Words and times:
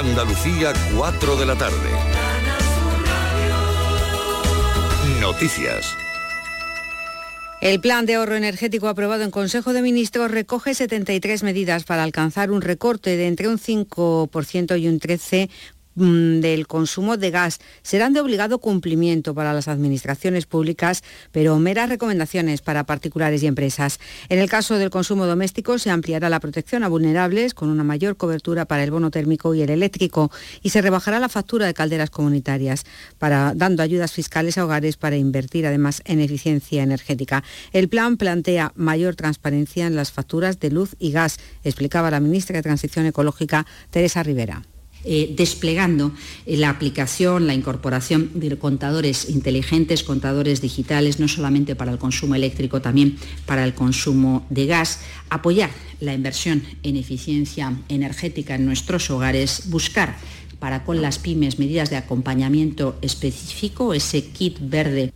Andalucía, 0.00 0.72
4 0.96 1.36
de 1.36 1.44
la 1.44 1.56
tarde. 1.56 1.90
Noticias. 5.20 5.94
El 7.60 7.82
plan 7.82 8.06
de 8.06 8.14
ahorro 8.14 8.34
energético 8.34 8.88
aprobado 8.88 9.24
en 9.24 9.30
Consejo 9.30 9.74
de 9.74 9.82
Ministros 9.82 10.30
recoge 10.30 10.72
73 10.72 11.42
medidas 11.42 11.84
para 11.84 12.02
alcanzar 12.02 12.50
un 12.50 12.62
recorte 12.62 13.18
de 13.18 13.26
entre 13.26 13.48
un 13.48 13.58
5% 13.58 14.80
y 14.80 14.88
un 14.88 15.00
13% 15.00 15.50
Mm, 15.50 15.79
del 16.00 16.66
consumo 16.66 17.16
de 17.16 17.30
gas 17.30 17.58
serán 17.82 18.12
de 18.12 18.20
obligado 18.20 18.58
cumplimiento 18.58 19.34
para 19.34 19.52
las 19.52 19.68
administraciones 19.68 20.46
públicas, 20.46 21.02
pero 21.30 21.58
meras 21.58 21.88
recomendaciones 21.88 22.62
para 22.62 22.84
particulares 22.84 23.42
y 23.42 23.46
empresas. 23.46 24.00
En 24.28 24.38
el 24.38 24.48
caso 24.48 24.78
del 24.78 24.90
consumo 24.90 25.26
doméstico 25.26 25.78
se 25.78 25.90
ampliará 25.90 26.30
la 26.30 26.40
protección 26.40 26.84
a 26.84 26.88
vulnerables 26.88 27.54
con 27.54 27.68
una 27.68 27.84
mayor 27.84 28.16
cobertura 28.16 28.64
para 28.64 28.82
el 28.82 28.90
bono 28.90 29.10
térmico 29.10 29.54
y 29.54 29.62
el 29.62 29.70
eléctrico 29.70 30.30
y 30.62 30.70
se 30.70 30.80
rebajará 30.80 31.20
la 31.20 31.28
factura 31.28 31.66
de 31.66 31.74
calderas 31.74 32.10
comunitarias, 32.10 32.84
para, 33.18 33.52
dando 33.54 33.82
ayudas 33.82 34.12
fiscales 34.12 34.56
a 34.56 34.64
hogares 34.64 34.96
para 34.96 35.16
invertir 35.16 35.66
además 35.66 36.02
en 36.06 36.20
eficiencia 36.20 36.82
energética. 36.82 37.44
El 37.72 37.88
plan 37.88 38.16
plantea 38.16 38.72
mayor 38.74 39.16
transparencia 39.16 39.86
en 39.86 39.96
las 39.96 40.12
facturas 40.12 40.60
de 40.60 40.70
luz 40.70 40.96
y 40.98 41.12
gas, 41.12 41.38
explicaba 41.62 42.10
la 42.10 42.20
ministra 42.20 42.56
de 42.56 42.62
Transición 42.62 43.06
Ecológica, 43.06 43.66
Teresa 43.90 44.22
Rivera. 44.22 44.62
Eh, 45.02 45.32
desplegando 45.34 46.12
eh, 46.44 46.58
la 46.58 46.68
aplicación, 46.68 47.46
la 47.46 47.54
incorporación 47.54 48.32
de 48.34 48.58
contadores 48.58 49.30
inteligentes, 49.30 50.02
contadores 50.02 50.60
digitales, 50.60 51.18
no 51.18 51.26
solamente 51.26 51.74
para 51.74 51.92
el 51.92 51.98
consumo 51.98 52.34
eléctrico, 52.34 52.82
también 52.82 53.16
para 53.46 53.64
el 53.64 53.72
consumo 53.72 54.46
de 54.50 54.66
gas, 54.66 55.00
apoyar 55.30 55.70
la 56.00 56.12
inversión 56.12 56.62
en 56.82 56.96
eficiencia 56.96 57.74
energética 57.88 58.56
en 58.56 58.66
nuestros 58.66 59.08
hogares, 59.10 59.70
buscar 59.70 60.16
para 60.58 60.84
con 60.84 61.00
las 61.00 61.18
pymes 61.18 61.58
medidas 61.58 61.88
de 61.88 61.96
acompañamiento 61.96 62.98
específico, 63.00 63.94
ese 63.94 64.26
kit 64.26 64.58
verde 64.60 65.12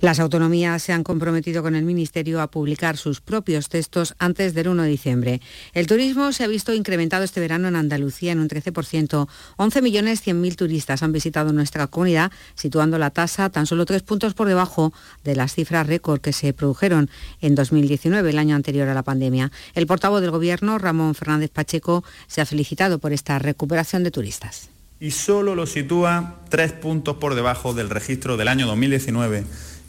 las 0.00 0.20
autonomías 0.20 0.82
se 0.82 0.92
han 0.92 1.04
comprometido 1.04 1.62
con 1.62 1.74
el 1.74 1.84
Ministerio 1.84 2.40
a 2.40 2.50
publicar 2.50 2.96
sus 2.96 3.20
propios 3.20 3.68
textos 3.68 4.14
antes 4.18 4.54
del 4.54 4.68
1 4.68 4.82
de 4.82 4.88
diciembre. 4.88 5.40
El 5.74 5.86
turismo 5.86 6.32
se 6.32 6.44
ha 6.44 6.48
visto 6.48 6.74
incrementado 6.74 7.24
este 7.24 7.40
verano 7.40 7.68
en 7.68 7.76
Andalucía 7.76 8.32
en 8.32 8.40
un 8.40 8.48
13%. 8.48 9.28
11 9.56 9.82
millones 9.82 10.22
turistas 10.56 11.02
han 11.02 11.12
visitado 11.12 11.52
nuestra 11.52 11.86
comunidad, 11.86 12.32
situando 12.54 12.98
la 12.98 13.10
tasa 13.10 13.50
tan 13.50 13.66
solo 13.66 13.84
tres 13.84 14.02
puntos 14.02 14.34
por 14.34 14.48
debajo 14.48 14.92
de 15.24 15.36
las 15.36 15.54
cifras 15.54 15.86
récord 15.86 16.20
que 16.20 16.32
se 16.32 16.52
produjeron 16.52 17.10
en 17.40 17.54
2019, 17.54 18.30
el 18.30 18.38
año 18.38 18.56
anterior 18.56 18.88
a 18.88 18.94
la 18.94 19.02
pandemia. 19.02 19.50
El 19.74 19.86
portavoz 19.86 20.20
del 20.20 20.30
Gobierno, 20.30 20.78
Ramón 20.78 21.14
Fernández 21.14 21.50
Pacheco, 21.50 22.04
se 22.26 22.40
ha 22.40 22.46
felicitado 22.46 22.98
por 22.98 23.12
esta 23.12 23.38
recuperación 23.38 24.04
de 24.04 24.10
turistas 24.10 24.71
y 25.02 25.10
solo 25.10 25.56
lo 25.56 25.66
sitúa 25.66 26.36
tres 26.48 26.70
puntos 26.70 27.16
por 27.16 27.34
debajo 27.34 27.74
del 27.74 27.90
registro 27.90 28.36
del 28.36 28.46
año 28.46 28.68
2019, 28.68 29.44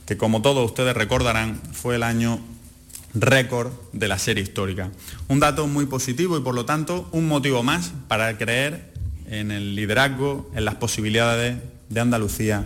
que 0.08 0.17
como 0.17 0.42
todos 0.42 0.66
ustedes 0.66 0.97
recordarán 0.97 1.61
fue 1.72 1.97
el 1.97 2.03
año 2.03 2.39
récord 3.14 3.72
de 3.91 4.08
la 4.08 4.17
serie 4.17 4.44
histórica. 4.44 4.89
Un 5.28 5.39
dato 5.39 5.67
muy 5.67 5.86
positivo 5.86 6.36
y 6.36 6.41
por 6.41 6.56
lo 6.56 6.66
tanto 6.66 7.08
un 7.11 7.28
motivo 7.28 7.61
más 7.61 7.94
para 8.08 8.36
creer 8.39 8.91
en 9.30 9.52
el 9.52 9.75
liderazgo, 9.75 10.50
en 10.56 10.66
las 10.66 10.75
posibilidades 10.75 11.59
de 11.89 12.00
Andalucía 12.00 12.66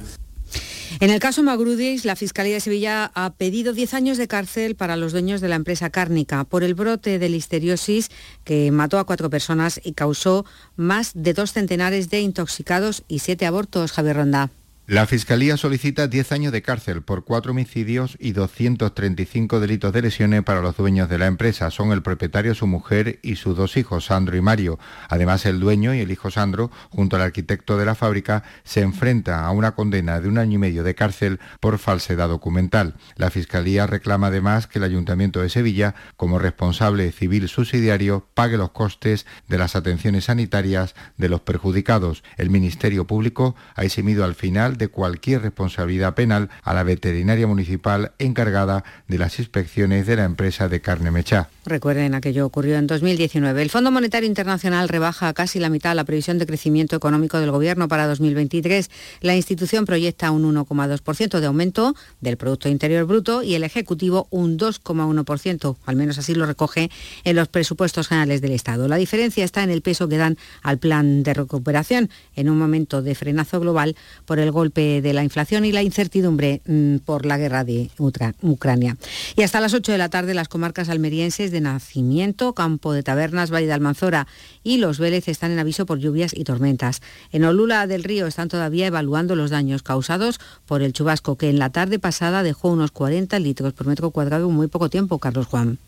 en 0.99 1.09
el 1.09 1.19
caso 1.19 1.43
Magrudis, 1.43 2.05
la 2.05 2.15
Fiscalía 2.15 2.55
de 2.55 2.59
Sevilla 2.59 3.11
ha 3.13 3.33
pedido 3.33 3.73
10 3.73 3.93
años 3.93 4.17
de 4.17 4.27
cárcel 4.27 4.75
para 4.75 4.95
los 4.95 5.11
dueños 5.11 5.41
de 5.41 5.47
la 5.47 5.55
empresa 5.55 5.89
cárnica 5.89 6.43
por 6.43 6.63
el 6.63 6.73
brote 6.73 7.19
de 7.19 7.29
listeriosis 7.29 8.09
que 8.43 8.71
mató 8.71 8.99
a 8.99 9.05
cuatro 9.05 9.29
personas 9.29 9.79
y 9.83 9.93
causó 9.93 10.45
más 10.75 11.11
de 11.13 11.33
dos 11.33 11.53
centenares 11.53 12.09
de 12.09 12.21
intoxicados 12.21 13.03
y 13.07 13.19
siete 13.19 13.45
abortos. 13.45 13.91
Javier 13.91 14.17
Ronda. 14.17 14.49
La 14.89 15.05
Fiscalía 15.05 15.57
solicita 15.57 16.07
10 16.07 16.31
años 16.31 16.53
de 16.53 16.61
cárcel 16.61 17.01
por 17.01 17.25
cuatro 17.25 17.51
homicidios 17.51 18.15
y 18.21 18.31
235 18.31 19.59
delitos 19.59 19.91
de 19.91 20.01
lesiones 20.01 20.43
para 20.43 20.61
los 20.61 20.77
dueños 20.77 21.09
de 21.09 21.17
la 21.17 21.25
empresa. 21.25 21.69
Son 21.71 21.91
el 21.91 22.01
propietario, 22.01 22.55
su 22.55 22.67
mujer 22.67 23.19
y 23.21 23.35
sus 23.35 23.57
dos 23.57 23.75
hijos, 23.75 24.05
Sandro 24.05 24.37
y 24.37 24.41
Mario. 24.41 24.79
Además, 25.09 25.45
el 25.45 25.59
dueño 25.59 25.93
y 25.93 25.99
el 25.99 26.09
hijo 26.09 26.31
Sandro, 26.31 26.71
junto 26.89 27.17
al 27.17 27.23
arquitecto 27.23 27.77
de 27.77 27.83
la 27.83 27.95
fábrica, 27.95 28.43
se 28.63 28.79
enfrentan 28.79 29.43
a 29.43 29.51
una 29.51 29.75
condena 29.75 30.21
de 30.21 30.29
un 30.29 30.37
año 30.37 30.53
y 30.53 30.59
medio 30.59 30.85
de 30.85 30.95
cárcel 30.95 31.41
por 31.59 31.79
falsedad 31.79 32.29
documental. 32.29 32.95
La 33.17 33.29
Fiscalía 33.29 33.87
reclama 33.87 34.27
además 34.27 34.67
que 34.67 34.79
el 34.79 34.85
Ayuntamiento 34.85 35.41
de 35.41 35.49
Sevilla, 35.49 35.95
como 36.15 36.39
responsable 36.39 37.11
civil 37.11 37.49
subsidiario, 37.49 38.25
pague 38.33 38.55
los 38.55 38.71
costes 38.71 39.25
de 39.49 39.57
las 39.57 39.75
atenciones 39.75 40.23
sanitarias 40.23 40.95
de 41.17 41.27
los 41.27 41.41
perjudicados. 41.41 42.23
El 42.37 42.49
Ministerio 42.49 43.05
Público 43.05 43.53
ha 43.75 43.83
eximido 43.83 44.23
al 44.23 44.35
final 44.35 44.76
de 44.77 44.87
cualquier 44.87 45.41
responsabilidad 45.41 46.13
penal 46.13 46.49
a 46.63 46.73
la 46.73 46.83
veterinaria 46.83 47.47
municipal 47.47 48.11
encargada 48.19 48.83
de 49.07 49.17
las 49.17 49.39
inspecciones 49.39 50.05
de 50.05 50.15
la 50.15 50.23
empresa 50.23 50.69
de 50.69 50.81
carne 50.81 51.11
mechá. 51.11 51.49
Recuerden, 51.65 52.15
aquello 52.15 52.45
ocurrió 52.45 52.77
en 52.77 52.87
2019. 52.87 53.61
El 53.61 53.69
Fondo 53.69 53.91
Monetario 53.91 54.27
Internacional 54.27 54.87
rebaja 54.87 55.33
casi 55.33 55.59
la 55.59 55.69
mitad 55.69 55.95
la 55.95 56.05
previsión 56.05 56.37
de 56.37 56.45
crecimiento 56.45 56.95
económico 56.95 57.39
del 57.39 57.51
Gobierno 57.51 57.87
para 57.87 58.07
2023. 58.07 58.89
La 59.21 59.35
institución 59.35 59.85
proyecta 59.85 60.31
un 60.31 60.43
1,2% 60.55 61.39
de 61.39 61.45
aumento 61.45 61.95
del 62.21 62.37
Producto 62.37 62.69
Interior 62.69 63.05
Bruto 63.05 63.43
y 63.43 63.55
el 63.55 63.63
Ejecutivo 63.63 64.27
un 64.29 64.57
2,1%, 64.57 65.75
al 65.85 65.95
menos 65.95 66.17
así 66.17 66.35
lo 66.35 66.45
recoge 66.45 66.89
en 67.23 67.35
los 67.35 67.47
presupuestos 67.47 68.07
generales 68.07 68.41
del 68.41 68.51
Estado. 68.51 68.87
La 68.87 68.97
diferencia 68.97 69.43
está 69.43 69.63
en 69.63 69.69
el 69.69 69.81
peso 69.81 70.07
que 70.07 70.17
dan 70.17 70.37
al 70.61 70.77
plan 70.77 71.23
de 71.23 71.33
recuperación 71.33 72.09
en 72.35 72.49
un 72.49 72.57
momento 72.57 73.01
de 73.01 73.15
frenazo 73.15 73.59
global 73.59 73.95
por 74.25 74.39
el 74.39 74.51
golpe 74.51 74.66
de 74.73 75.13
la 75.13 75.23
inflación 75.23 75.65
y 75.65 75.71
la 75.71 75.83
incertidumbre 75.83 76.61
mm, 76.65 76.97
por 76.97 77.25
la 77.25 77.37
guerra 77.37 77.63
de 77.63 77.89
Ucrania. 77.97 78.97
Y 79.35 79.43
hasta 79.43 79.61
las 79.61 79.73
8 79.73 79.91
de 79.91 79.97
la 79.97 80.09
tarde 80.09 80.33
las 80.33 80.47
comarcas 80.47 80.89
almerienses 80.89 81.51
de 81.51 81.61
Nacimiento, 81.61 82.53
Campo 82.53 82.93
de 82.93 83.03
Tabernas, 83.03 83.51
Valle 83.51 83.67
de 83.67 83.73
Almanzora 83.73 84.27
y 84.63 84.77
Los 84.77 84.99
Vélez 84.99 85.27
están 85.27 85.51
en 85.51 85.59
aviso 85.59 85.85
por 85.85 85.99
lluvias 85.99 86.33
y 86.35 86.43
tormentas. 86.43 87.01
En 87.31 87.43
Olula 87.43 87.87
del 87.87 88.03
Río 88.03 88.27
están 88.27 88.49
todavía 88.49 88.87
evaluando 88.87 89.35
los 89.35 89.49
daños 89.49 89.83
causados 89.83 90.39
por 90.65 90.81
el 90.81 90.93
chubasco 90.93 91.37
que 91.37 91.49
en 91.49 91.59
la 91.59 91.71
tarde 91.71 91.99
pasada 91.99 92.43
dejó 92.43 92.69
unos 92.69 92.91
40 92.91 93.39
litros 93.39 93.73
por 93.73 93.87
metro 93.87 94.11
cuadrado 94.11 94.49
en 94.49 94.55
muy 94.55 94.67
poco 94.67 94.89
tiempo, 94.89 95.19
Carlos 95.19 95.47
Juan. 95.47 95.79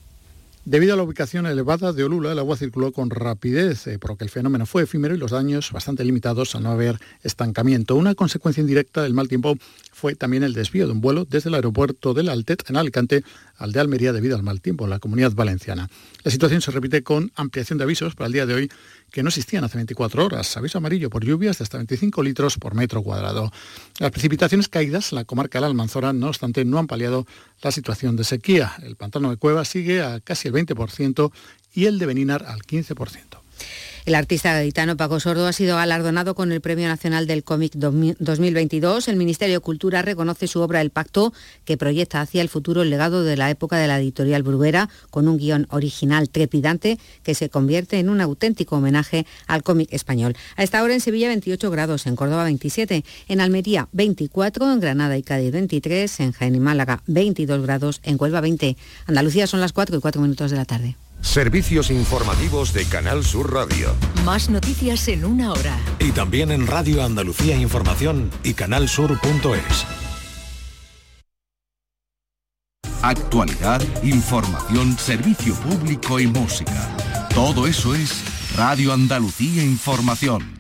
Debido 0.70 0.94
a 0.94 0.98
la 0.98 1.02
ubicación 1.02 1.48
elevada 1.48 1.94
de 1.94 2.04
Olula, 2.04 2.32
el 2.32 2.38
agua 2.38 2.56
circuló 2.56 2.92
con 2.92 3.10
rapidez, 3.10 3.88
eh, 3.88 3.98
por 3.98 4.12
lo 4.12 4.18
que 4.18 4.26
el 4.26 4.30
fenómeno 4.30 4.68
fue 4.68 4.84
efímero 4.84 5.16
y 5.16 5.18
los 5.18 5.32
daños 5.32 5.72
bastante 5.72 6.06
limitados 6.06 6.54
al 6.54 6.62
no 6.62 6.70
haber 6.70 7.00
estancamiento. 7.24 7.96
Una 7.96 8.14
consecuencia 8.14 8.62
indirecta 8.62 9.02
del 9.02 9.16
mal 9.16 9.28
tiempo 9.28 9.58
fue 9.92 10.14
también 10.14 10.44
el 10.44 10.54
desvío 10.54 10.86
de 10.86 10.92
un 10.92 11.02
vuelo 11.02 11.26
desde 11.26 11.50
el 11.50 11.56
aeropuerto 11.56 12.14
del 12.14 12.30
Altet 12.30 12.70
en 12.70 12.78
Alicante 12.78 13.24
al 13.58 13.72
de 13.72 13.80
Almería 13.80 14.14
debido 14.14 14.36
al 14.36 14.44
mal 14.44 14.62
tiempo 14.62 14.84
en 14.84 14.92
la 14.92 15.00
comunidad 15.00 15.32
valenciana. 15.34 15.90
La 16.24 16.30
situación 16.30 16.62
se 16.62 16.70
repite 16.70 17.02
con 17.02 17.32
ampliación 17.36 17.80
de 17.80 17.86
avisos 17.86 18.14
para 18.14 18.28
el 18.28 18.34
día 18.34 18.46
de 18.46 18.54
hoy 18.54 18.72
que 19.12 19.24
no 19.24 19.30
existían 19.30 19.64
hace 19.64 19.78
24 19.78 20.26
horas. 20.26 20.58
Aviso 20.58 20.78
amarillo 20.78 21.10
por 21.10 21.26
lluvias 21.26 21.58
de 21.58 21.64
hasta 21.64 21.78
25 21.78 22.24
litros 22.24 22.58
por 22.58 22.76
metro 22.76 23.02
cuadrado. 23.02 23.52
Las 24.00 24.12
precipitaciones 24.12 24.68
caídas 24.68 25.12
en 25.12 25.18
la 25.18 25.26
comarca 25.26 25.58
de 25.58 25.62
la 25.62 25.68
Almanzora, 25.68 26.14
no 26.14 26.28
obstante, 26.28 26.66
no 26.66 26.80
han 26.80 26.88
paliado 26.88 27.26
la 27.62 27.72
situación 27.72 28.16
de 28.16 28.24
sequía. 28.24 28.74
El 28.84 28.96
pantano 28.96 29.30
de 29.30 29.38
Cueva 29.38 29.66
sigue 29.66 30.02
a 30.02 30.20
casi 30.20 30.48
el 30.48 30.54
20% 30.54 31.32
y 31.74 31.86
el 31.86 32.00
de 32.00 32.06
Beninar 32.06 32.46
al 32.48 32.62
15%. 32.62 33.40
El 34.10 34.16
artista 34.16 34.54
gaditano 34.54 34.98
Paco 34.98 35.20
Sordo 35.20 35.46
ha 35.46 35.54
sido 35.54 35.76
galardonado 35.76 36.34
con 36.34 36.52
el 36.52 36.62
Premio 36.62 36.88
Nacional 36.88 37.28
del 37.28 37.44
Cómic 37.44 37.74
2022. 37.74 39.08
El 39.08 39.18
Ministerio 39.18 39.58
de 39.58 39.60
Cultura 39.60 40.02
reconoce 40.02 40.48
su 40.48 40.62
obra 40.62 40.82
El 40.82 40.90
Pacto, 40.90 41.32
que 41.64 41.78
proyecta 41.78 42.20
hacia 42.20 42.42
el 42.42 42.50
futuro 42.50 42.82
el 42.82 42.90
legado 42.90 43.24
de 43.24 43.38
la 43.38 43.52
época 43.52 43.78
de 43.78 43.86
la 43.86 44.00
editorial 44.00 44.42
Bruguera, 44.42 44.90
con 45.12 45.28
un 45.28 45.38
guion 45.38 45.68
original 45.70 46.28
trepidante 46.32 46.98
que 47.22 47.36
se 47.36 47.52
convierte 47.52 48.00
en 48.00 48.10
un 48.10 48.20
auténtico 48.20 48.78
homenaje 48.78 49.28
al 49.46 49.62
cómic 49.62 49.90
español. 49.94 50.36
A 50.56 50.64
esta 50.64 50.82
hora 50.82 50.96
en 50.96 51.02
Sevilla 51.02 51.28
28 51.28 51.70
grados, 51.70 52.08
en 52.08 52.16
Córdoba 52.16 52.46
27, 52.46 53.06
en 53.28 53.42
Almería 53.42 53.90
24, 53.92 54.74
en 54.74 54.80
Granada 54.80 55.20
y 55.20 55.22
Cádiz 55.22 55.52
23, 55.52 56.20
en 56.22 56.32
Jaén 56.32 56.56
y 56.56 56.60
Málaga 56.60 57.04
22 57.06 57.62
grados, 57.62 58.02
en 58.02 58.18
Huelva 58.20 58.42
20. 58.42 58.76
Andalucía 59.06 59.46
son 59.46 59.62
las 59.62 59.72
4 59.72 59.98
y 59.98 60.02
4 60.02 60.20
minutos 60.20 60.50
de 60.50 60.58
la 60.58 60.66
tarde. 60.66 60.96
Servicios 61.22 61.92
informativos 61.92 62.74
de 62.74 62.86
Canal 62.86 63.24
Sur 63.24 63.54
Radio. 63.54 63.94
Más 64.26 64.50
noticias 64.50 65.08
en 65.08 65.26
una 65.26 65.52
hora. 65.52 65.78
Y 66.00 66.12
también 66.12 66.52
en 66.52 66.66
Radio 66.66 67.04
Andalucía 67.04 67.56
Información 67.56 68.32
y 68.44 68.54
canalsur.es. 68.54 69.86
Actualidad, 73.02 73.82
información, 74.04 74.98
servicio 74.98 75.54
público 75.56 76.20
y 76.20 76.28
música. 76.28 76.96
Todo 77.34 77.68
eso 77.68 77.96
es 77.96 78.24
Radio 78.58 78.94
Andalucía 78.94 79.64
Información. 79.64 80.60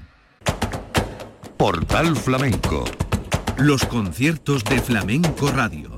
Portal 1.57 2.15
Flamenco. 2.15 2.85
Los 3.57 3.85
conciertos 3.85 4.63
de 4.63 4.79
Flamenco 4.79 5.51
Radio. 5.51 5.95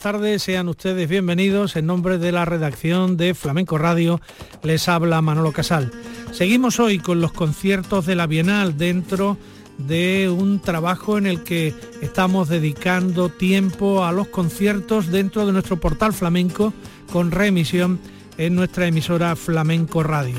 Tardes, 0.00 0.42
sean 0.42 0.68
ustedes 0.68 1.08
bienvenidos. 1.08 1.76
En 1.76 1.84
nombre 1.84 2.16
de 2.16 2.32
la 2.32 2.46
redacción 2.46 3.18
de 3.18 3.34
Flamenco 3.34 3.76
Radio 3.76 4.18
les 4.62 4.88
habla 4.88 5.20
Manolo 5.20 5.52
Casal. 5.52 5.92
Seguimos 6.32 6.80
hoy 6.80 6.98
con 6.98 7.20
los 7.20 7.32
conciertos 7.32 8.06
de 8.06 8.14
la 8.14 8.26
Bienal 8.26 8.78
dentro 8.78 9.36
de 9.76 10.30
un 10.30 10.60
trabajo 10.60 11.18
en 11.18 11.26
el 11.26 11.42
que 11.42 11.74
estamos 12.00 12.48
dedicando 12.48 13.28
tiempo 13.28 14.02
a 14.02 14.12
los 14.12 14.28
conciertos 14.28 15.08
dentro 15.08 15.44
de 15.44 15.52
nuestro 15.52 15.78
portal 15.78 16.14
flamenco 16.14 16.72
con 17.12 17.30
reemisión 17.30 18.00
en 18.38 18.54
nuestra 18.54 18.86
emisora 18.86 19.36
Flamenco 19.36 20.02
Radio. 20.02 20.36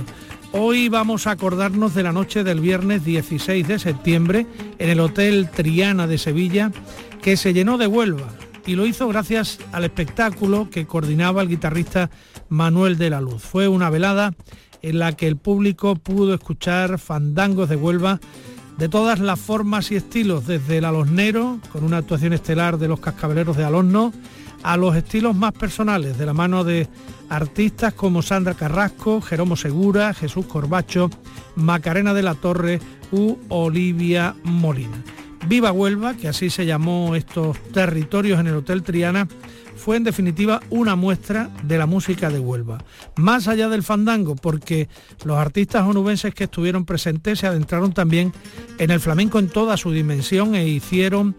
Hoy 0.53 0.89
vamos 0.89 1.27
a 1.27 1.31
acordarnos 1.31 1.93
de 1.93 2.01
la 2.01 2.11
noche 2.11 2.43
del 2.43 2.61
viernes 2.61 3.05
16 3.05 3.67
de 3.67 3.77
septiembre 3.77 4.47
en 4.79 4.89
el 4.89 4.99
Hotel 4.99 5.51
Triana 5.51 6.07
de 6.07 6.17
Sevilla, 6.17 6.71
que 7.21 7.37
se 7.37 7.53
llenó 7.53 7.77
de 7.77 7.85
Huelva 7.85 8.27
y 8.65 8.75
lo 8.75 8.85
hizo 8.85 9.07
gracias 9.07 9.59
al 9.71 9.83
espectáculo 9.83 10.69
que 10.69 10.85
coordinaba 10.85 11.41
el 11.41 11.49
guitarrista 11.49 12.09
Manuel 12.49 12.97
de 12.97 13.09
la 13.09 13.21
Luz. 13.21 13.41
Fue 13.41 13.67
una 13.67 13.89
velada 13.89 14.33
en 14.81 14.99
la 14.99 15.13
que 15.13 15.27
el 15.27 15.37
público 15.37 15.95
pudo 15.95 16.33
escuchar 16.33 16.99
fandangos 16.99 17.69
de 17.69 17.75
Huelva 17.75 18.19
de 18.77 18.89
todas 18.89 19.19
las 19.19 19.39
formas 19.39 19.91
y 19.91 19.95
estilos, 19.95 20.47
desde 20.47 20.77
el 20.77 20.85
alosnero, 20.85 21.59
con 21.71 21.83
una 21.83 21.97
actuación 21.97 22.33
estelar 22.33 22.77
de 22.77 22.87
los 22.87 22.99
cascabeleros 22.99 23.57
de 23.57 23.63
Alonno, 23.63 24.11
a 24.63 24.77
los 24.77 24.95
estilos 24.95 25.35
más 25.35 25.53
personales, 25.53 26.17
de 26.17 26.25
la 26.25 26.33
mano 26.33 26.63
de 26.63 26.87
artistas 27.29 27.93
como 27.93 28.21
Sandra 28.21 28.53
Carrasco, 28.53 29.21
Jeromo 29.21 29.55
Segura, 29.55 30.13
Jesús 30.13 30.45
Corbacho, 30.45 31.09
Macarena 31.55 32.13
de 32.13 32.23
la 32.23 32.35
Torre 32.35 32.79
u 33.11 33.37
Olivia 33.49 34.35
Molina. 34.43 35.03
Viva 35.47 35.71
Huelva, 35.71 36.15
que 36.15 36.27
así 36.27 36.49
se 36.49 36.65
llamó 36.65 37.15
estos 37.15 37.57
territorios 37.73 38.39
en 38.39 38.47
el 38.47 38.55
Hotel 38.55 38.83
Triana, 38.83 39.27
fue 39.75 39.97
en 39.97 40.03
definitiva 40.03 40.61
una 40.69 40.95
muestra 40.95 41.49
de 41.63 41.77
la 41.77 41.87
música 41.87 42.29
de 42.29 42.39
Huelva. 42.39 42.83
Más 43.15 43.47
allá 43.47 43.67
del 43.67 43.81
fandango, 43.81 44.35
porque 44.35 44.87
los 45.25 45.37
artistas 45.37 45.83
onubenses 45.87 46.35
que 46.35 46.43
estuvieron 46.43 46.85
presentes 46.85 47.39
se 47.39 47.47
adentraron 47.47 47.91
también 47.91 48.31
en 48.77 48.91
el 48.91 48.99
flamenco 48.99 49.39
en 49.39 49.49
toda 49.49 49.77
su 49.77 49.91
dimensión 49.91 50.53
e 50.53 50.67
hicieron 50.67 51.35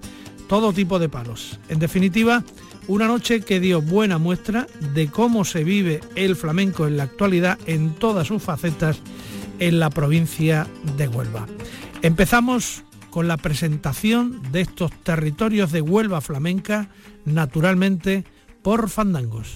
todo 0.48 0.72
tipo 0.72 0.98
de 0.98 1.08
palos. 1.08 1.60
En 1.68 1.78
definitiva, 1.78 2.42
una 2.88 3.06
noche 3.06 3.42
que 3.42 3.60
dio 3.60 3.80
buena 3.80 4.18
muestra 4.18 4.66
de 4.92 5.06
cómo 5.06 5.44
se 5.44 5.62
vive 5.62 6.00
el 6.16 6.34
flamenco 6.34 6.86
en 6.86 6.96
la 6.96 7.04
actualidad 7.04 7.58
en 7.66 7.94
todas 7.94 8.26
sus 8.26 8.42
facetas 8.42 9.00
en 9.60 9.78
la 9.78 9.90
provincia 9.90 10.66
de 10.96 11.06
Huelva. 11.06 11.46
Empezamos 12.02 12.82
con 13.12 13.28
la 13.28 13.36
presentación 13.36 14.40
de 14.52 14.62
estos 14.62 14.90
territorios 14.90 15.70
de 15.70 15.82
Huelva 15.82 16.22
flamenca, 16.22 16.88
naturalmente 17.26 18.24
por 18.62 18.88
fandangos. 18.88 19.54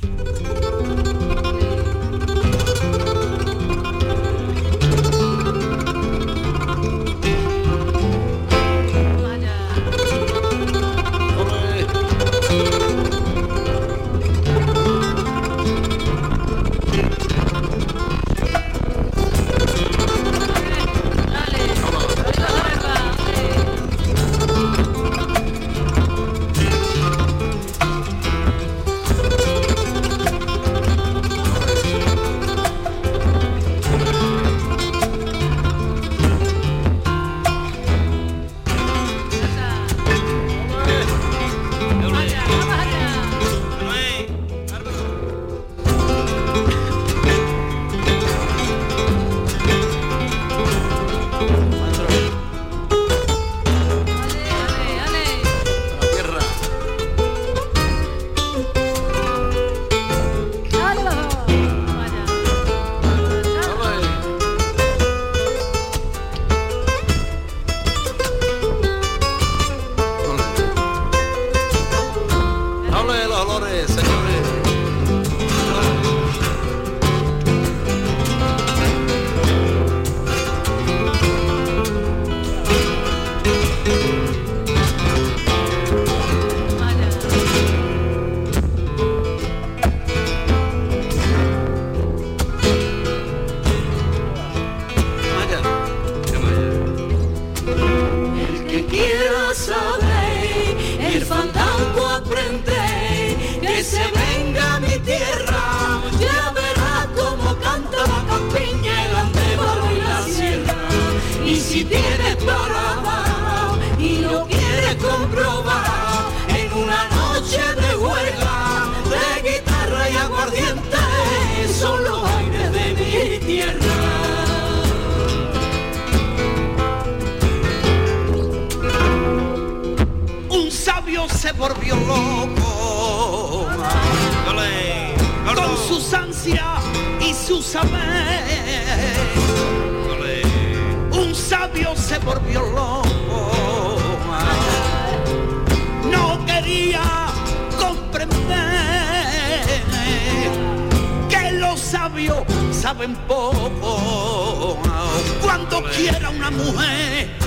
quiera 155.96 156.28
una 156.30 156.50
mujer. 156.50 157.45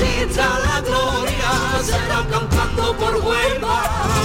Exista 0.00 0.58
la 0.60 0.80
gloria, 0.80 1.82
será 1.82 2.26
cantando 2.30 2.96
por 2.96 3.16
Huelva, 3.16 4.19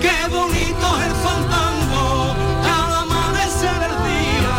qué 0.00 0.28
bonito 0.30 0.86
es 1.00 1.06
el 1.06 1.14
fandango 1.24 2.34
al 2.62 2.92
amanecer 3.02 3.82
el 3.82 3.96
día 4.08 4.56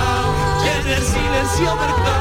y 0.64 0.68
en 0.80 0.88
el 0.88 1.04
silencio 1.04 1.70
del 1.76 2.15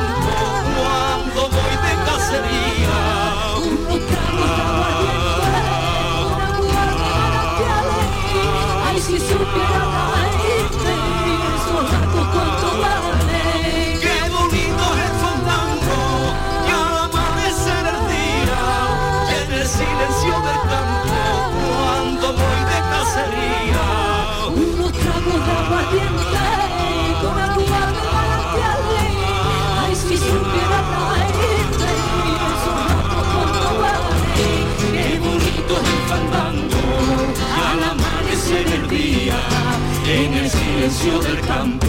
silencio 40.95 41.19
del 41.21 41.41
campo, 41.47 41.87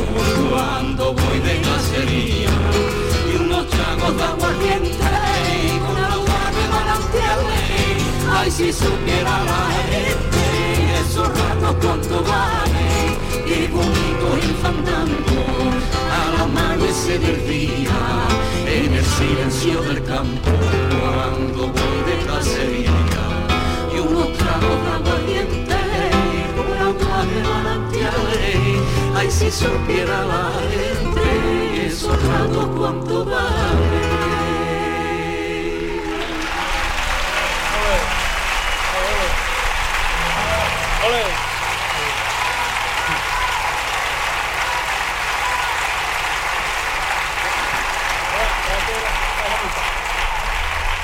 cuando 0.50 1.14
voy 1.14 1.40
de 1.40 1.62
cacería. 1.62 2.50
Y 3.32 3.36
unos 3.38 3.68
tragos 3.68 4.18
de 4.18 4.24
aguardiente, 4.24 4.98
con 5.86 6.04
agua 6.04 6.42
de 6.56 6.68
manantiales, 6.74 8.04
ay 8.32 8.52
si 8.52 8.74
supiera 8.74 9.44
la 9.44 9.70
gente, 9.92 11.00
esos 11.02 11.28
ratos 11.28 11.76
cuánto 11.82 12.24
vale, 12.24 13.18
qué 13.46 13.68
bonito 13.68 14.26
el 14.42 14.56
fandango, 14.62 15.44
al 16.20 16.42
amanecer 16.42 17.24
el 17.24 17.48
día, 17.48 18.00
en 18.66 18.94
el 18.94 19.06
silencio 19.06 19.82
del 19.84 20.04
campo, 20.04 20.52
cuando 21.00 21.68
voy 21.68 22.00
de 22.08 22.26
cacería 22.26 22.92
y 23.94 24.00
unos 24.00 24.34
tragos 24.38 24.84
de 24.84 24.92
aguardiente 24.92 25.65
si 29.36 29.52
supiera 29.52 30.24
la 30.24 30.50
gente 30.72 31.88
esos 31.88 32.24
ratos 32.24 32.68
cuánto 32.78 33.26
vale. 33.26 34.16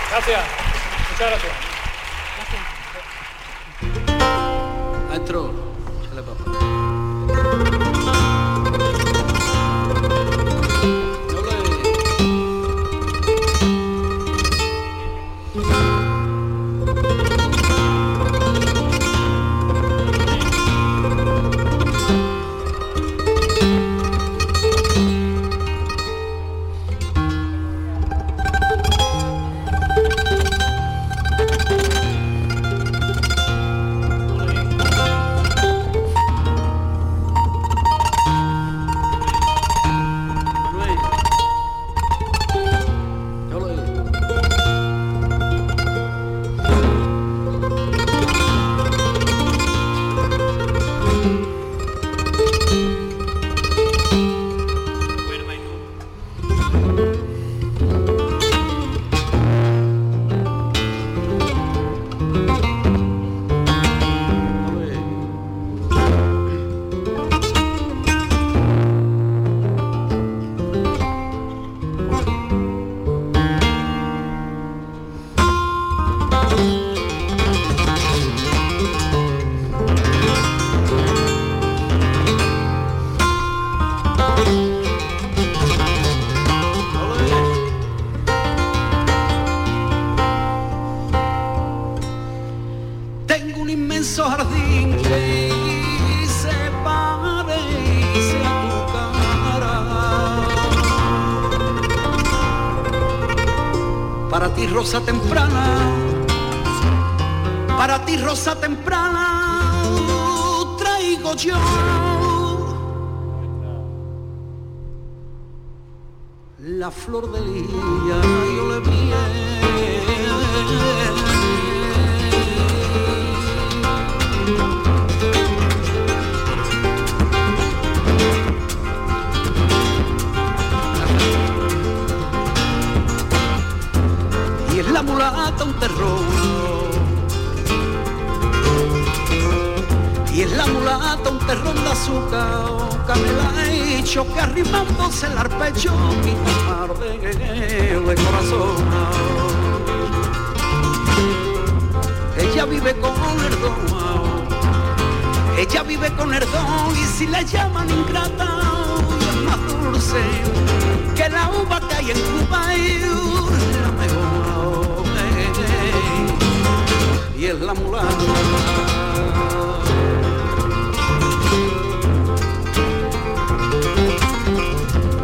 Gracias. 0.09 0.43
Muchas 1.09 1.29
gracias. 1.29 1.70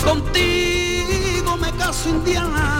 Contigo 0.01 1.57
me 1.57 1.71
caso 1.73 2.07
indiana. 2.07 2.79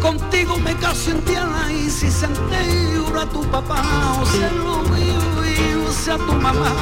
Contigo 0.00 0.56
me 0.56 0.74
caso 0.76 1.10
indiana 1.10 1.70
y 1.72 1.90
si 1.90 2.10
se 2.10 2.24
entera 2.24 3.26
tu 3.30 3.42
papá 3.50 3.82
o 4.18 4.24
se 4.24 4.50
lo 4.52 4.82
vive, 4.84 5.76
o 5.86 5.92
sea 5.92 6.16
tu 6.16 6.32
mamá, 6.32 6.72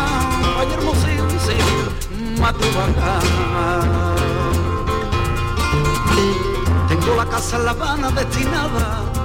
ay 0.60 0.68
hermosillo, 0.72 1.28
sí, 1.44 2.40
Matubacá. 2.40 3.18
Tengo 6.88 7.16
la 7.16 7.26
casa 7.26 7.56
en 7.56 7.64
La 7.64 7.70
Habana 7.72 8.10
destinada 8.10 9.15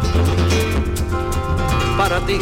para 1.98 2.20
ti. 2.26 2.40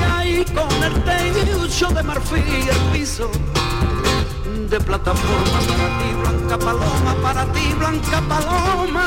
Ay, 0.00 0.44
con 0.54 0.82
el 0.82 0.94
de 1.94 2.02
marfil 2.02 2.44
y 2.48 2.68
el 2.68 2.80
piso 2.92 3.30
de 4.70 4.80
plataforma. 4.80 5.58
Para 5.68 5.88
ti, 5.98 6.08
blanca 6.22 6.58
paloma, 6.58 7.14
para 7.22 7.44
ti, 7.52 7.74
blanca 7.78 8.20
paloma, 8.28 9.06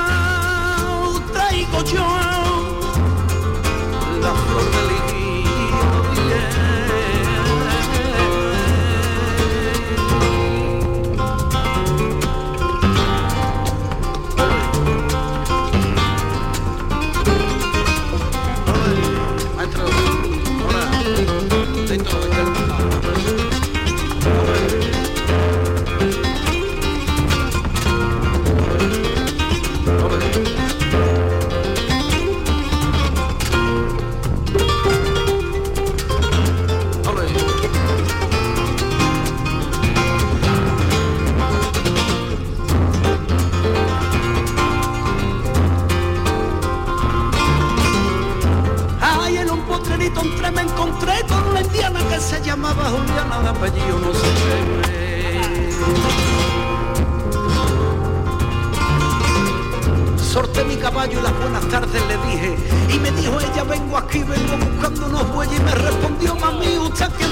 traigo 1.33 1.83
yo 1.83 2.07
la 4.21 4.33
flor 4.33 4.65
del 4.71 5.14
dentro 22.05 23.33
de 23.37 23.44
no 53.41 54.13
sé. 54.13 54.27
Sorté 60.17 60.63
mi 60.65 60.75
caballo 60.75 61.19
y 61.19 61.23
las 61.23 61.37
buenas 61.37 61.67
tardes 61.69 62.01
le 62.07 62.17
dije 62.29 62.57
Y 62.93 62.99
me 62.99 63.11
dijo 63.11 63.39
ella, 63.39 63.63
vengo 63.63 63.97
aquí, 63.97 64.19
vengo 64.19 64.57
buscando 64.57 65.05
unos 65.07 65.33
bueyes 65.33 65.59
Y 65.59 65.63
me 65.63 65.71
respondió, 65.71 66.35
mami, 66.35 66.77
usted 66.77 67.09
que 67.13 67.25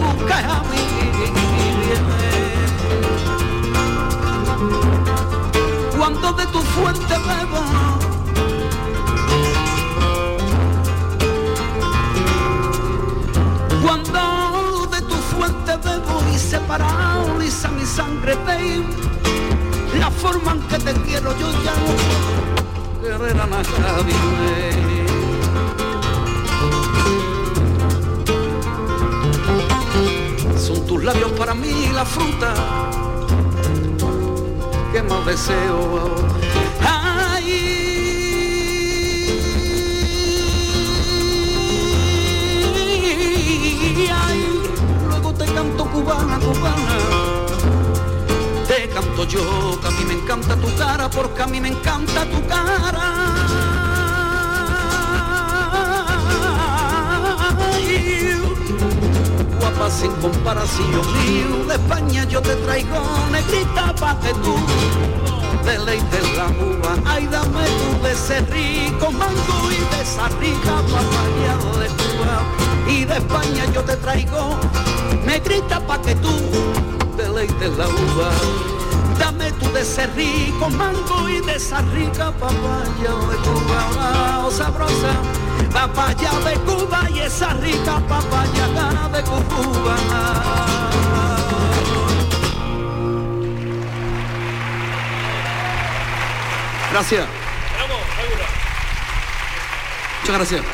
busca 0.00 0.38
a 0.38 0.62
mí 0.62 0.78
Cuando 5.98 6.32
de 6.32 6.46
tu 6.46 6.60
fuente 6.60 7.14
bebo 7.14 7.93
lisa 17.38 17.68
mi 17.68 17.84
sangre 17.84 18.34
babe 18.46 18.84
La 19.98 20.10
forma 20.10 20.52
en 20.52 20.60
que 20.62 20.78
te 20.78 20.92
quiero 21.02 21.30
yo 21.38 21.50
ya 21.64 21.74
no 21.82 21.94
querer 23.00 23.40
a 23.40 23.46
nadie 23.46 24.14
Son 30.58 30.86
tus 30.86 31.04
labios 31.04 31.32
para 31.32 31.54
mí 31.54 31.90
la 31.92 32.04
fruta 32.04 32.54
que 34.92 35.02
más 35.02 35.26
deseo 35.26 36.43
canto 45.54 45.84
cubana, 45.86 46.38
cubana. 46.38 46.96
Te 48.66 48.88
canto 48.88 49.24
yo, 49.24 49.78
que 49.80 49.86
a 49.86 49.90
mí 49.90 50.04
me 50.06 50.14
encanta 50.14 50.56
tu 50.56 50.74
cara, 50.76 51.08
porque 51.08 51.42
a 51.42 51.46
mí 51.46 51.60
me 51.60 51.68
encanta 51.68 52.24
tu 52.26 52.46
cara. 52.46 53.06
Guapa 59.60 59.90
sin 59.90 60.12
comparación 60.16 61.06
mío, 61.14 61.64
de 61.68 61.74
España 61.74 62.24
yo 62.24 62.40
te 62.42 62.54
traigo 62.56 63.00
negrita 63.30 63.94
pa' 63.94 64.18
que 64.20 64.34
tú 64.34 64.56
deleites 65.64 66.36
la 66.36 66.46
uva. 66.46 66.96
Ay, 67.06 67.26
dame 67.26 67.64
tú 67.78 68.02
de 68.02 68.12
ese 68.12 68.40
rico 68.40 69.10
mango 69.12 69.70
y 69.70 69.96
de 69.96 70.02
esa 70.02 70.28
rica 70.40 70.74
papaya 70.92 71.54
de 71.80 71.88
Cuba. 71.88 72.63
De 73.04 73.18
España 73.18 73.66
yo 73.74 73.82
te 73.82 73.96
traigo 73.96 74.58
negrita 75.26 75.78
pa' 75.86 76.00
que 76.00 76.14
tú 76.14 76.32
deleites 77.18 77.76
la 77.76 77.86
uva. 77.86 78.30
Dame 79.18 79.52
tú 79.52 79.70
de 79.72 79.82
ese 79.82 80.06
rico 80.06 80.70
mango 80.70 81.28
y 81.28 81.40
de 81.40 81.56
esa 81.56 81.82
rica 81.92 82.32
papaya 82.32 83.12
de 83.28 83.36
Cuba. 83.44 84.44
Oh, 84.46 84.50
sabrosa, 84.50 85.12
papaya 85.70 86.30
de 86.46 86.54
Cuba 86.60 87.10
y 87.10 87.20
esa 87.20 87.52
rica 87.54 88.00
papaya 88.08 88.66
de 89.12 89.22
Cuba. 89.22 89.96
Gracias. 96.90 97.26
Muchas 100.22 100.36
gracias. 100.36 100.73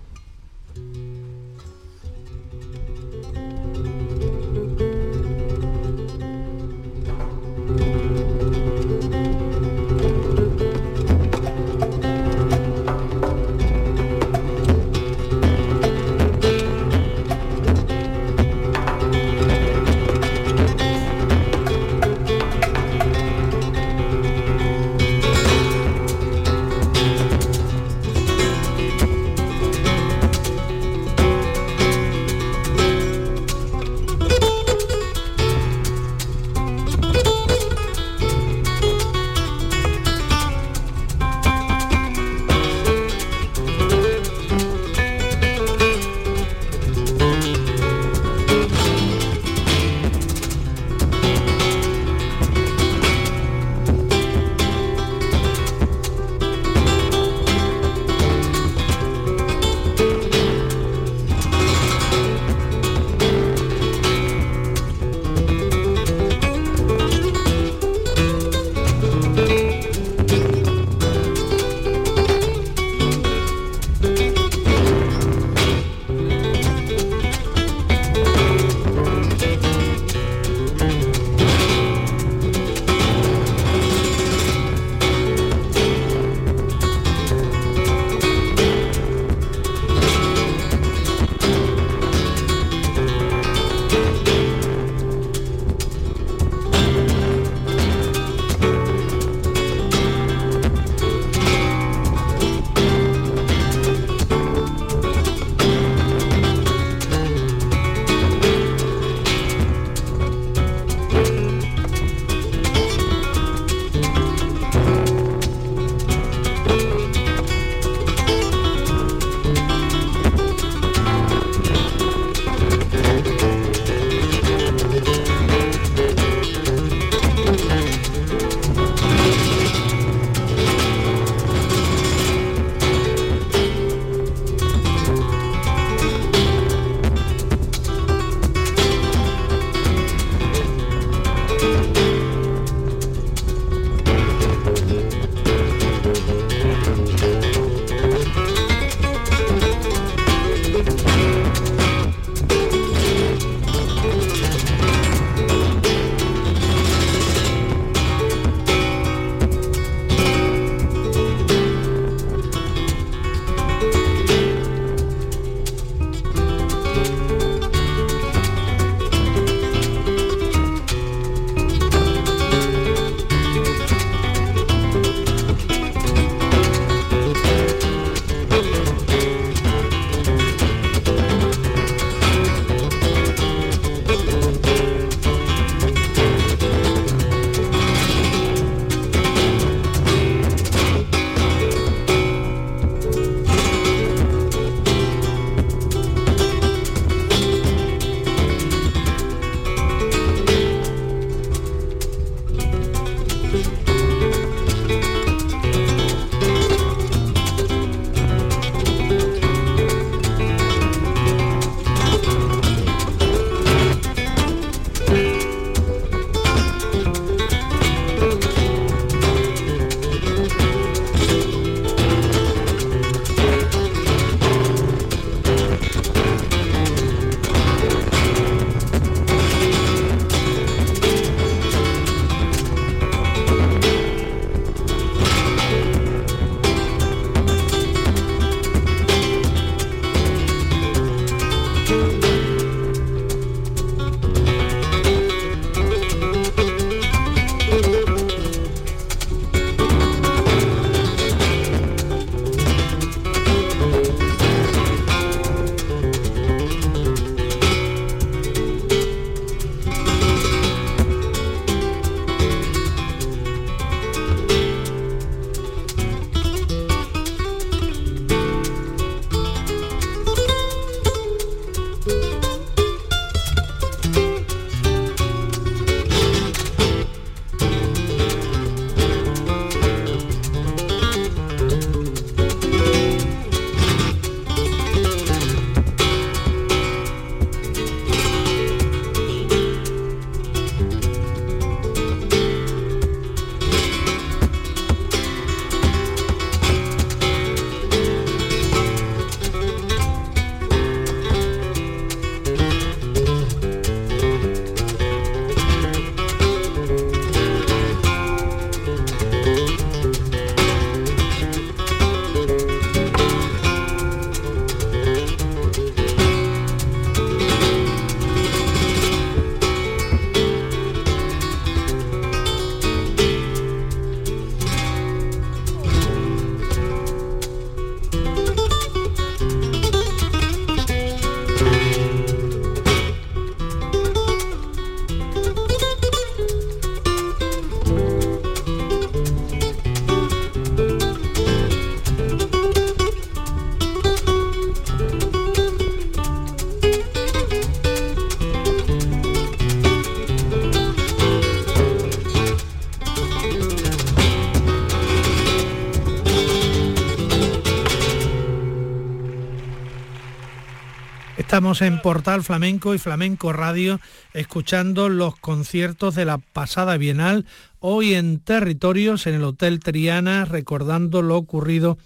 Estamos 361.51 361.81
en 361.81 362.01
Portal 362.01 362.43
Flamenco 362.43 362.95
y 362.95 362.97
Flamenco 362.97 363.51
Radio 363.51 363.99
escuchando 364.33 365.09
los 365.09 365.35
conciertos 365.35 366.15
de 366.15 366.23
la 366.23 366.37
pasada 366.37 366.95
Bienal, 366.95 367.45
hoy 367.81 368.13
en 368.13 368.39
Territorios, 368.39 369.27
en 369.27 369.35
el 369.35 369.43
Hotel 369.43 369.81
Triana, 369.81 370.45
recordando 370.45 371.21
lo 371.21 371.35
ocurrido 371.35 371.97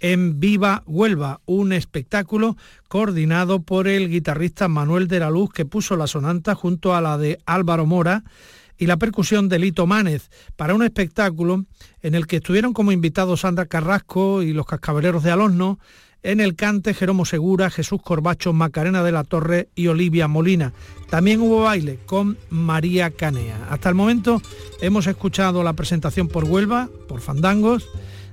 en 0.00 0.40
Viva 0.40 0.84
Huelva, 0.86 1.42
un 1.44 1.74
espectáculo 1.74 2.56
coordinado 2.88 3.60
por 3.60 3.88
el 3.88 4.08
guitarrista 4.08 4.68
Manuel 4.68 5.06
de 5.06 5.20
la 5.20 5.28
Luz 5.28 5.50
que 5.52 5.66
puso 5.66 5.98
la 5.98 6.06
sonanta 6.06 6.54
junto 6.54 6.94
a 6.94 7.02
la 7.02 7.18
de 7.18 7.38
Álvaro 7.44 7.84
Mora 7.84 8.24
y 8.78 8.86
la 8.86 8.96
percusión 8.96 9.50
de 9.50 9.58
Lito 9.58 9.86
Mánez 9.86 10.30
para 10.56 10.74
un 10.74 10.82
espectáculo 10.82 11.66
en 12.00 12.14
el 12.14 12.26
que 12.26 12.36
estuvieron 12.36 12.72
como 12.72 12.90
invitados 12.90 13.40
Sandra 13.40 13.66
Carrasco 13.66 14.42
y 14.42 14.54
los 14.54 14.64
cascabeleros 14.64 15.22
de 15.22 15.30
Alonso, 15.30 15.78
en 16.24 16.40
el 16.40 16.56
cante 16.56 16.94
Jeromo 16.94 17.24
Segura, 17.24 17.70
Jesús 17.70 18.00
Corbacho, 18.02 18.52
Macarena 18.52 19.04
de 19.04 19.12
la 19.12 19.22
Torre 19.22 19.68
y 19.76 19.86
Olivia 19.86 20.26
Molina. 20.26 20.72
También 21.10 21.40
hubo 21.40 21.62
baile 21.62 22.00
con 22.06 22.36
María 22.50 23.10
Canea. 23.10 23.68
Hasta 23.70 23.90
el 23.90 23.94
momento 23.94 24.42
hemos 24.80 25.06
escuchado 25.06 25.62
la 25.62 25.74
presentación 25.74 26.26
por 26.28 26.44
Huelva, 26.44 26.88
por 27.06 27.20
Fandangos, 27.20 27.86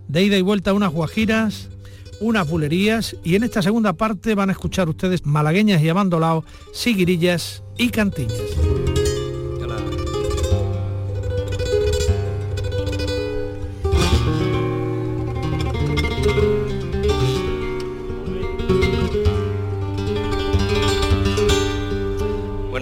de 0.08 0.24
ida 0.24 0.38
y 0.38 0.42
vuelta 0.42 0.74
unas 0.74 0.92
guajiras, 0.92 1.70
unas 2.22 2.50
bulerías 2.50 3.16
y 3.24 3.36
en 3.36 3.44
esta 3.44 3.62
segunda 3.62 3.94
parte 3.94 4.36
van 4.36 4.50
a 4.50 4.54
escuchar 4.54 4.88
ustedes 4.88 5.26
malagueñas 5.26 5.82
y 5.82 5.90
abandolaos, 5.90 6.46
siguirillas 6.74 7.62
y 7.78 7.90
cantiñas. 7.90 8.40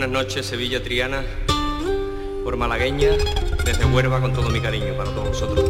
Buenas 0.10 0.26
noches, 0.26 0.48
Sevilla 0.48 0.82
Triana, 0.82 1.24
por 2.43 2.58
malagueña, 2.58 3.12
desde 3.63 3.86
Huerva 3.86 4.19
con 4.19 4.34
todo 4.34 4.50
mi 4.50 4.60
cariño 4.60 4.98
para 4.98 5.12
todos 5.12 5.30
vosotros. 5.30 5.69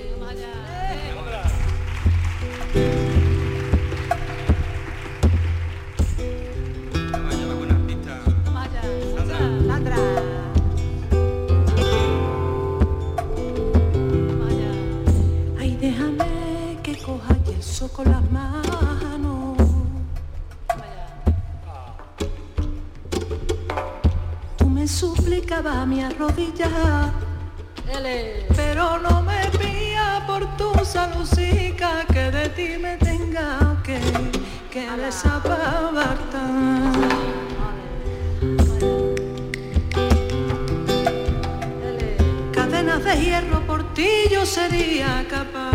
mi 25.85 26.03
arrodilla. 26.03 27.11
Pero 28.55 28.99
no 28.99 29.21
me 29.21 29.45
pía 29.57 30.23
por 30.27 30.45
tu 30.57 30.73
salucica 30.85 32.05
que 32.11 32.31
de 32.31 32.49
ti 32.49 32.77
me 32.81 32.97
tenga 32.97 33.81
que, 33.83 33.99
que 34.71 34.89
desapabartar. 34.91 37.01
de 42.99 43.21
hierro 43.21 43.65
por 43.65 43.93
ti 43.93 44.27
yo 44.29 44.45
sería 44.45 45.25
capaz. 45.29 45.71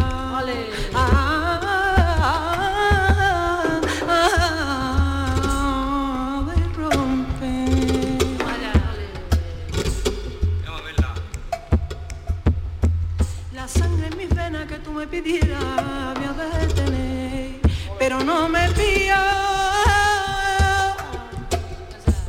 no 18.37 18.51
me 18.51 18.68
pía, 18.72 19.22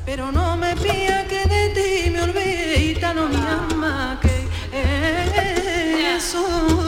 pero 0.06 0.32
no 0.32 0.56
me 0.56 0.74
pía 0.78 1.28
que 1.28 1.42
de 1.54 1.64
ti 1.76 2.10
me 2.10 2.22
olvida, 2.22 3.14
no 3.14 3.28
me 3.28 3.38
ama 3.38 4.18
que 4.22 4.36
eso. 6.16 6.87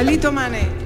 Alito 0.00 0.32
Mane. 0.32 0.79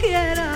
quiera. 0.00 0.49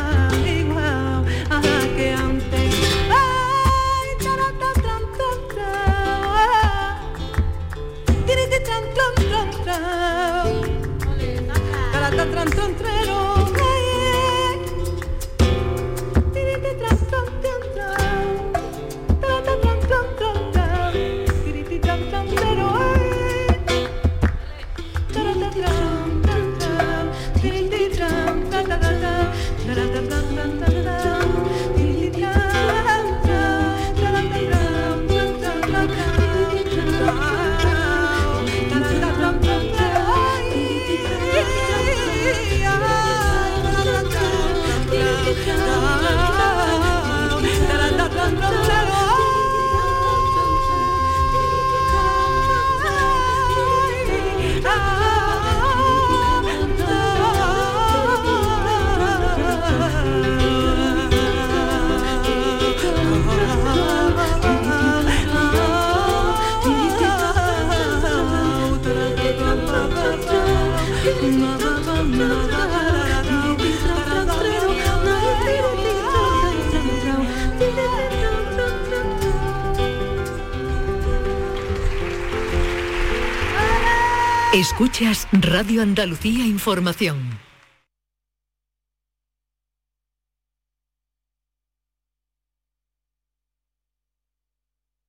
Escuchas 84.65 85.29
Radio 85.31 85.83
Andalucía 85.83 86.47
Información. 86.47 87.39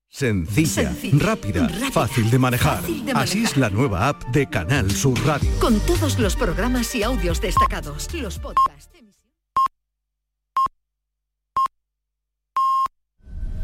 Sencilla, 0.09 0.67
Sencilla, 0.67 1.25
rápida, 1.25 1.67
rápida, 1.69 1.91
fácil 1.91 2.29
de 2.29 2.37
manejar. 2.37 2.81
fácil 2.81 3.05
de 3.05 3.11
Así 3.13 3.45
es 3.45 3.55
la 3.55 3.69
nueva 3.69 4.09
app 4.09 4.25
de 4.25 4.45
Canal 4.49 4.91
Sur 4.91 5.17
Radio. 5.25 5.49
Con 5.61 5.79
todos 5.79 6.19
los 6.19 6.35
programas 6.35 6.93
y 6.93 7.03
audios 7.03 7.39
destacados, 7.39 8.13
los 8.13 8.37
podcasts. 8.37 8.94